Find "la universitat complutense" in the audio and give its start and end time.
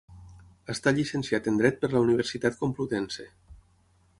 1.93-3.29